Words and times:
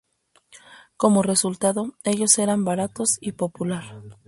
Como 0.97 1.21
resultado, 1.21 1.93
ellos 2.03 2.39
eran 2.39 2.65
baratos 2.65 3.19
y 3.21 3.33
popular. 3.33 4.01